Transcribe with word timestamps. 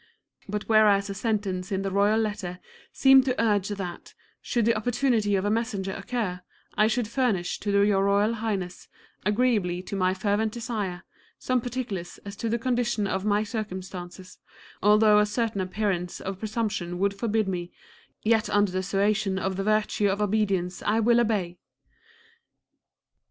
But 0.49 0.67
whereas 0.67 1.11
a 1.11 1.13
sentence 1.13 1.71
in 1.71 1.83
the 1.83 1.91
royal 1.91 2.19
letter 2.19 2.57
seemed 2.91 3.23
to 3.25 3.39
urge 3.39 3.67
that, 3.69 4.15
should 4.41 4.65
the 4.65 4.73
opportunity 4.73 5.35
of 5.35 5.45
a 5.45 5.51
messenger 5.51 5.91
occur, 5.91 6.41
I 6.73 6.87
should 6.87 7.07
furnish 7.07 7.59
to 7.59 7.85
your 7.85 8.05
Royal 8.05 8.33
Highness, 8.33 8.87
agreeably 9.27 9.83
to 9.83 9.95
my 9.95 10.15
fervent 10.15 10.53
desire, 10.53 11.03
some 11.37 11.61
particulars 11.61 12.17
as 12.25 12.35
to 12.37 12.49
the 12.49 12.57
condition 12.57 13.05
of 13.05 13.25
my 13.25 13.43
circumstances, 13.43 14.39
although 14.81 15.19
a 15.19 15.25
certain 15.27 15.61
appearance 15.61 16.19
of 16.19 16.39
presumption 16.39 16.97
would 16.97 17.13
forbid 17.13 17.47
me, 17.47 17.71
yet 18.23 18.49
under 18.49 18.71
the 18.71 18.81
suasion 18.81 19.37
of 19.37 19.55
the 19.55 19.63
virtue 19.63 20.09
of 20.09 20.19
obedience 20.19 20.81
I 20.81 20.99
will 20.99 21.21
obey. 21.21 21.59